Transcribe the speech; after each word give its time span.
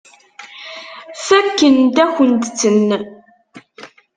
Fakkent-akent-ten. 1.25 2.89